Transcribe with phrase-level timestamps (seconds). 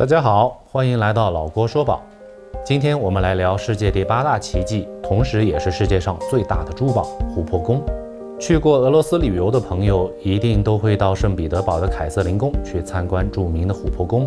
[0.00, 2.00] 大家好，欢迎来到老郭说宝。
[2.64, 7.82] 今天我们来聊世界第八大奇迹，同时也是世界上最大的珠宝——琥珀宫。
[8.38, 14.26] 去过俄罗斯旅游的朋友，一定都会到圣彼得堡的凯瑟琳宫去参观著名的琥珀宫。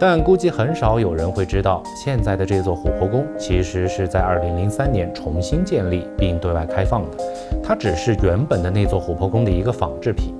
[0.00, 7.18] 但估计很少有人会知道，现在的这座琥珀宫其实是在2003年重新建立并对外开放的。
[7.62, 10.34] 它只是原本的那座琥珀宫的一个仿制品。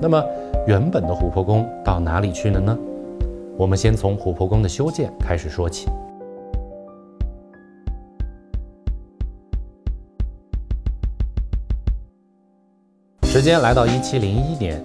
[0.00, 0.24] 那么，
[0.66, 2.74] 原本的琥珀宫到哪里去了呢？
[3.60, 5.86] 我们先从琥珀宫的修建开始说起。
[13.24, 14.82] 时间来到一七零一年，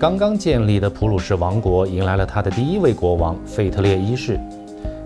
[0.00, 4.40] 刚刚建立的普鲁士王国迎来了他的第一位国王腓特烈一世。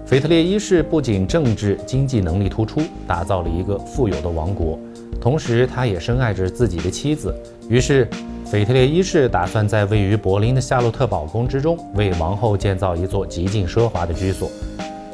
[0.07, 4.79] 腓特烈一世不仅政治经济能力突出，打造了一个富有的王国，
[5.21, 7.35] 同时他也深爱着自己的妻子，
[7.69, 8.07] 于是。
[8.51, 14.51] 腓特烈一世打算在位于柏林的夏洛特堡宫之中为王后建造一座极尽奢华的居所。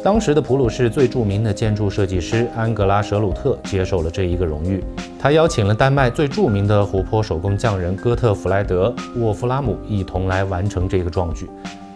[0.05, 4.84] 当时的普鲁士最著名的建筑设计师安格拉·舍鲁特接受了这一个荣誉。
[5.19, 11.50] 他邀请了丹麦最著名的琥珀手工匠人哥特弗莱德·沃夫拉姆一同来完成这个壮举。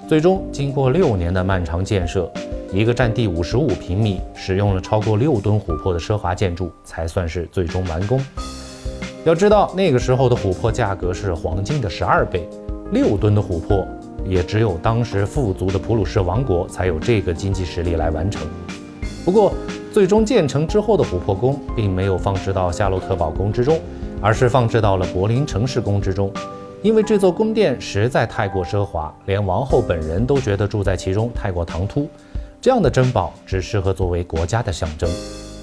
[0.09, 2.29] 最终，经过六年的漫长建设，
[2.73, 8.21] 一个占地五十五平米、使用了超过六吨琥珀的奢华建筑才算是最终完工。
[9.29, 12.49] 要知道，那个时候的琥珀价格是黄金的十二倍，
[12.93, 13.87] 六吨的琥珀
[14.25, 18.49] 也只有当时富足的普鲁士王国才有这个经济实力来完成。
[19.27, 19.53] 不过，
[19.93, 23.79] 最终建成之后的琥珀宫并没有放置到夏洛特堡宫之中，
[24.23, 26.33] 而是放置到了柏林城市宫之中，
[26.81, 32.09] 因为这座宫殿实在太过奢华，连王后本人都觉得住在其中太过唐突，
[32.63, 35.07] 这样的珍宝只适合作为国家的象征。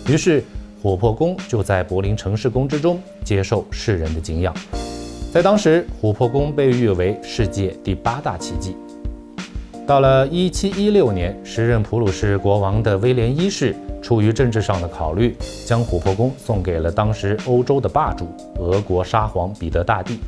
[0.08, 0.44] 于是。
[0.86, 4.54] 琥珀宫就在柏林城市宫之中接受世人的敬仰，
[5.34, 8.78] 在当时，琥珀宫被誉为世界第八大奇迹。
[9.88, 18.28] 到了1716年，时任普鲁士国王的威廉一世出于政治上的考虑，将琥珀宫送给了当时欧洲的霸主
[18.60, 20.20] 俄国沙皇彼得大帝。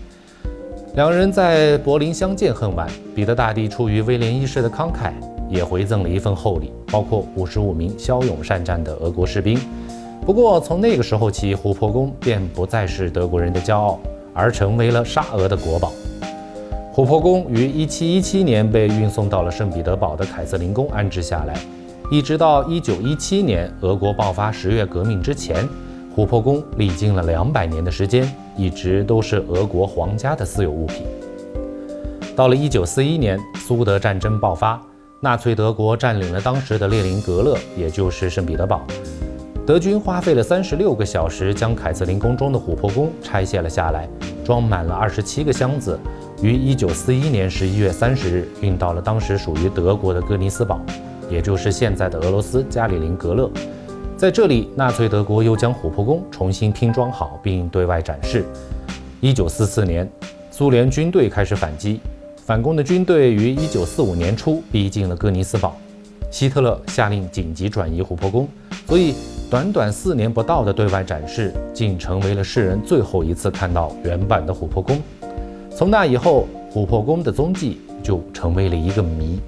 [0.95, 5.13] 两人在柏林相见恨晚，彼得大帝出于威廉一世的慷慨，
[5.51, 9.59] 也回赠了一份厚礼，包括55名骁勇善战的俄国士兵。
[10.27, 13.97] 不过，从那个时候起，琥珀宫便不再是德国人的骄傲，
[14.33, 15.93] 而成为了沙俄的国宝。
[16.93, 21.57] 琥珀宫于1717年被运送到了圣彼得堡的凯瑟琳宫安置下来，
[22.11, 25.65] 一直到1917年俄国爆发十月革命之前，
[26.13, 31.05] 琥珀宫历经了两百年的时间，一直都是俄国皇家的私有物品。
[32.35, 34.77] 到了1941年，苏德战争爆发，
[35.21, 38.85] 纳粹德国占领了当时的列宁格勒，也就是圣彼得堡。
[39.67, 44.07] 德军花费了三十六个小时，将凯瑟琳宫中的琥珀宫拆卸了下来，
[44.45, 45.99] 装满了二十七个箱子，
[46.41, 50.79] 于一九四一年十一月三十日运到了当时属于德国的哥尼斯堡，
[51.29, 53.51] 也就是现在的俄罗斯加里宁格勒。
[54.15, 58.45] 在这里，纳粹德国又将琥珀宫重新拼装好，并对外展示。
[59.19, 60.09] 一九四四年，
[60.49, 61.99] 苏联军队开始反击，
[62.37, 65.75] 反攻的军队于一九四五年初逼近了哥尼斯堡，
[66.31, 68.47] 希特勒下令紧急转移琥珀宫，
[68.87, 69.13] 所以。
[69.49, 75.01] 短短四年不到的对外展示，竟成为了世人最后一次看到原版的琥珀宫。
[75.73, 79.39] 从那以后，琥珀宫的踪迹就成为了一个谜。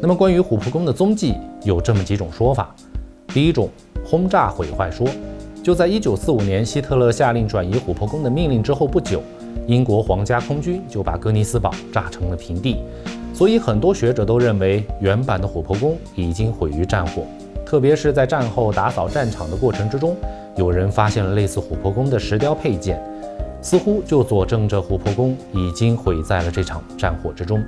[0.00, 2.72] 那么，关于琥珀宫的踪迹，有这么几种说法。
[3.26, 3.68] 第一种，
[4.06, 5.04] 轰炸毁坏说，
[5.60, 9.20] 就在1945年希特勒下令转移琥珀宫的命令之后不久，
[9.66, 12.76] 英国皇家空军就把哥尼斯堡炸成了平地，
[13.32, 17.24] 所以很多学者都认为原版的琥珀宫已经毁于战火。
[17.74, 20.16] 特别是在战后打扫战场的过程之中，
[20.54, 23.02] 有人发现了类似琥珀宫的石雕配件，
[23.60, 27.60] 似乎就佐证着琥珀宫已经毁在了这场战火之中。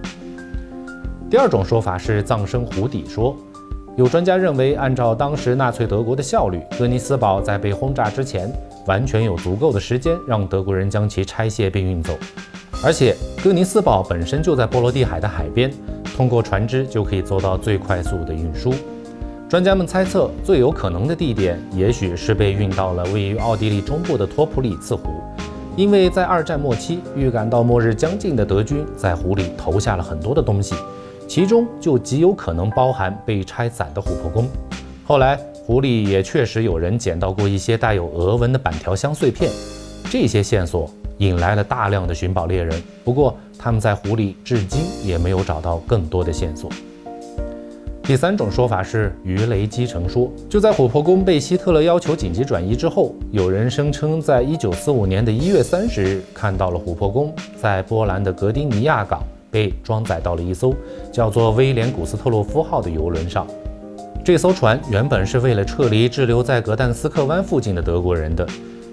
[1.28, 3.36] 第二种说法是葬身湖底说，
[3.96, 8.48] 有专家认为，按照当时纳粹德国的效率，哥尼斯堡在被轰炸之前，
[8.86, 12.16] 完全有足够的时间让德国人将其拆卸并运走，
[12.84, 15.68] 而且哥尼斯堡本身就在波罗的海的海边，
[16.16, 18.72] 通过船只就可以做到最快速的运输。
[19.48, 25.02] 专家们猜测，最有可能的地点也许是被运到了位于奥地利中部的托普里茨湖，
[25.76, 30.74] 因为在二战末期，预感到末日将近的德军在湖里投下了很多的东西，
[31.28, 34.48] 其中就极有可能包含被拆散的琥珀宫。
[35.04, 39.48] 后来，湖里也确实有人捡到过一些带有俄文的板条箱碎片，
[40.10, 42.82] 这些线索引来了大量的寻宝猎人。
[43.04, 46.68] 不过，他们在湖里至今也没有找到更多的线索。
[48.06, 50.30] 第三种说法是鱼雷击沉说。
[50.48, 60.72] 就在琥珀宫被希特勒要求紧急转移之后，有人声称，在一九四五年的一月三十日看到了琥珀宫在波兰的格丁尼亚港被装载到了一艘
[61.10, 63.44] 叫做威廉古斯特洛夫号的游轮上。
[64.24, 68.46] 这艘船原本是为了撤离滞留在格但斯克湾附近的德国人的，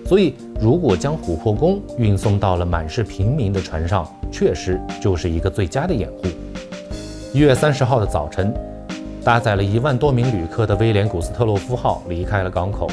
[0.08, 6.28] 所以如果将琥珀宫运送到了满是平民的船上，确实就是一个最佳的掩护。
[7.32, 8.54] 一月三十号的早晨，
[9.24, 12.88] 搭载了一万多名旅客的威廉古斯特洛夫号离开了港口。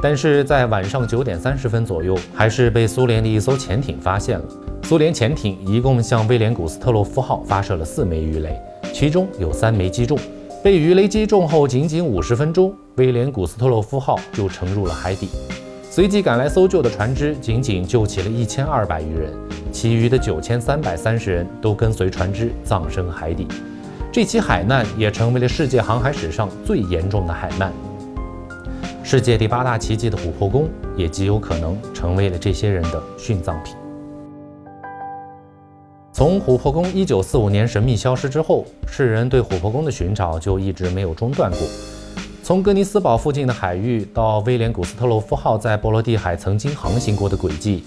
[0.00, 4.44] 但是在晚上九点三十分左右，还是被苏联的一艘潜艇发现了。
[4.82, 8.60] 苏联潜艇一共向威廉古斯特洛夫号发射了四枚鱼雷，
[8.92, 10.18] 其中有三枚击中。
[10.62, 15.28] 被鱼雷击中后，仅仅五十分钟，威廉古斯特洛夫号就沉入了海底。
[15.90, 19.32] 随即赶来搜救的船只仅仅救起了一千二百余人，
[19.72, 23.46] 其余的九千三百三十人都跟随船只葬身海底。
[24.14, 27.72] 这起海难也成为了世界航海史上最严重的海难。
[29.02, 33.74] 世界第八大奇迹的琥珀宫，也极有可能成为了这些人的殉葬品。
[36.12, 41.58] 从琥珀宫1945年神秘消失之后，世人对琥珀宫的寻找就一直没有中断过。
[42.40, 47.82] 从格尼斯堡附近的海域到威廉古斯特洛夫号在波罗的海曾经航行过的轨迹，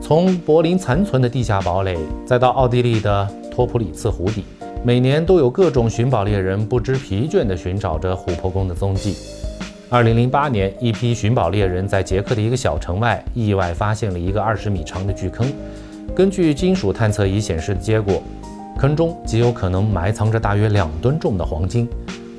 [0.00, 4.44] 从柏林残存的地下堡垒，再到奥地利的托普里茨湖底，
[4.84, 9.16] 每年都有各种寻宝猎人不知疲倦地寻找着琥珀宫的踪迹。
[9.88, 15.50] 二零零八年，一批寻宝猎人在捷克的一个小城外意外发现了一个二十米长的巨坑。
[16.14, 18.22] 根据金属探测仪显示的结果，
[18.78, 21.88] 坑中极有可能埋藏着大约两吨重的黄金，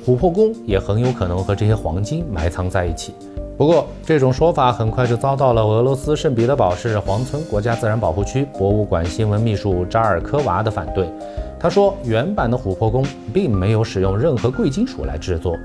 [0.06, 3.12] 琥珀宫也很有可能和这些黄金埋藏在一起。
[3.58, 11.06] 不过，这种说法很快就遭到了俄罗斯圣彼得堡市黄村国家自然保护区博物馆新闻秘书扎尔科娃的反对。
[11.60, 15.56] 他说，原版的琥珀宫并没有使用任何贵金属来制作。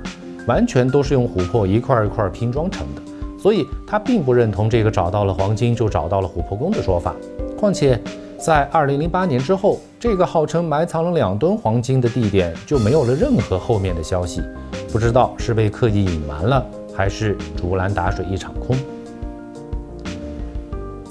[0.47, 3.01] 完全都是用琥珀一块一块拼装成的，
[3.41, 7.15] 所以他并不认同这个找到了黄金就找到了琥珀宫的说法。
[7.57, 7.99] 况且，
[8.37, 14.39] 在2008年之后，这个号称埋藏了两吨黄金的地点就没有了任何后面的消息，
[14.91, 16.63] 不知道是被刻意隐瞒了，
[16.95, 18.77] 还是竹篮打水一场空。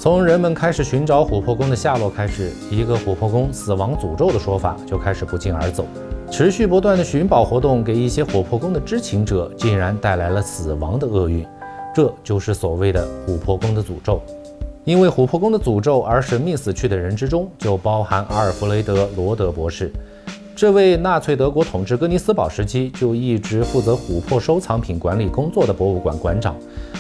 [0.05, 5.87] 从人们开始寻找琥珀宫的下落开始，一个琥珀宫死亡诅咒的说法就开始不胫而走。
[6.31, 11.43] 持续不断的寻宝活动，给一些琥珀宫的知情者竟然带来了死亡的厄运，
[11.95, 14.21] 这就是所谓的琥珀宫的诅咒。
[14.85, 19.91] 因为琥珀宫的诅咒而神秘死去的人之中，就包含阿尔弗雷德·罗德博士。
[20.57, 26.55] 这位纳粹德国统治哥尼斯堡时期就一直负责琥珀收藏品管理工作的博物馆馆长，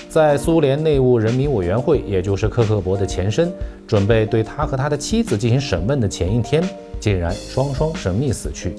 [0.08, 3.52] 在苏联内务人民委员会，也就是克格勃的前身，
[3.86, 6.68] 准备对他和他的妻子进行审问的前一天，
[6.98, 8.74] 竟然双双神秘死去。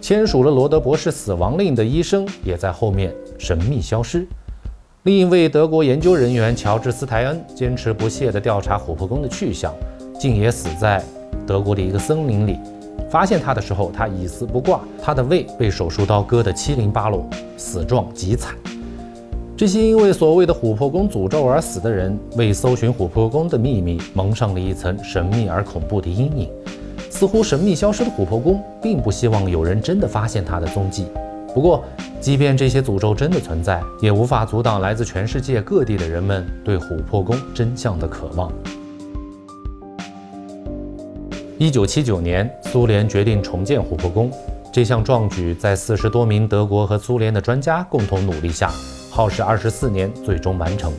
[0.00, 4.26] 签署了罗德博士死亡令的医生也在后面神秘消失。
[5.04, 9.72] 另一位德国研究人员乔治斯泰恩坚持不懈地调查琥珀宫的去向，
[10.18, 11.00] 竟也死在
[11.46, 12.58] 德国的一个森林里。
[13.16, 17.26] 发现他的时候，他一丝不挂，他的胃被手术刀割得七零八落，
[17.56, 18.54] 死状极惨。
[19.56, 26.50] 这些因为所谓的琥珀宫诅咒而死的人，为搜寻琥珀宫的秘密蒙上了一层神秘而恐怖的阴影。
[27.08, 31.06] 似乎神秘消失的琥珀宫，并不希望有人真的发现它的踪迹。
[31.54, 31.82] 不过，
[32.20, 38.52] 即便这些诅咒真的存在，也无法阻挡来自全世界各地的人们对琥珀宫真相的渴望。
[41.58, 44.30] 一九七九年，苏联决定重建琥珀宫，
[44.70, 48.70] 这项壮举在四十多名德国和苏联的专家共同努力下，
[49.10, 50.92] 耗时二十四年，最终完成。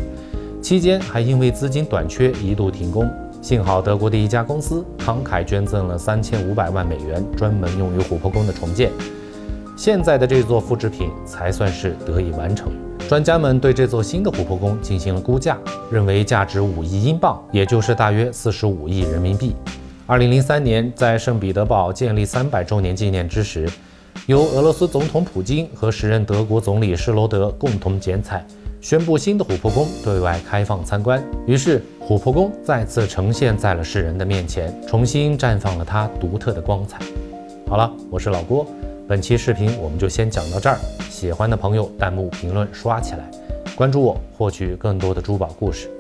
[0.60, 3.08] 期间还因为资金短缺，一度停工。
[3.40, 8.92] 幸好德国的一家公司慷慨捐赠了三千五百万美元，专门用于琥珀宫的重建。
[9.76, 12.72] 现在的这座复制品才算是得以完成。
[13.08, 15.56] 专家们对这座新的琥珀宫进行了估价，
[15.92, 19.56] 认为价值五亿英镑，也就是大约四十五亿人民币。
[20.10, 23.70] 二零零三年，在圣彼得堡建立三百周年纪念之时，
[24.26, 28.42] 由俄罗斯总统普京和时任德国总理施罗德共同剪彩。
[28.80, 37.00] 宣布新的琥珀宫对外开放参观，于是琥珀宫再次呈现在了世人的面前，重新绽放了它独特的光彩。
[37.68, 38.66] 好了，我是老郭，
[39.10, 40.80] 本期视频我们就先讲到这儿。
[41.10, 43.30] 喜欢的朋友弹幕评论刷起来，
[43.76, 45.92] 关注我获取更多的珠宝故事。